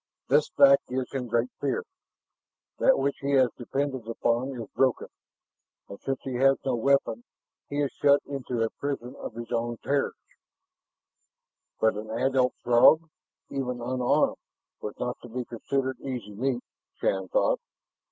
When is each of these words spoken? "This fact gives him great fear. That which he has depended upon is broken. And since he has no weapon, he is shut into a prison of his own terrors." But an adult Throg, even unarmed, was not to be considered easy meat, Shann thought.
"This 0.29 0.49
fact 0.57 0.87
gives 0.87 1.11
him 1.11 1.27
great 1.27 1.51
fear. 1.59 1.83
That 2.79 2.97
which 2.97 3.17
he 3.21 3.33
has 3.33 3.51
depended 3.55 4.07
upon 4.07 4.59
is 4.59 4.67
broken. 4.73 5.09
And 5.89 5.99
since 6.01 6.19
he 6.23 6.37
has 6.37 6.57
no 6.65 6.73
weapon, 6.75 7.23
he 7.69 7.81
is 7.83 7.91
shut 8.01 8.19
into 8.25 8.63
a 8.63 8.71
prison 8.71 9.15
of 9.17 9.35
his 9.35 9.51
own 9.51 9.77
terrors." 9.83 10.15
But 11.79 11.93
an 11.97 12.09
adult 12.09 12.55
Throg, 12.63 13.11
even 13.51 13.79
unarmed, 13.79 14.37
was 14.81 14.97
not 14.97 15.17
to 15.21 15.29
be 15.29 15.45
considered 15.45 15.99
easy 15.99 16.33
meat, 16.33 16.63
Shann 16.95 17.27
thought. 17.27 17.59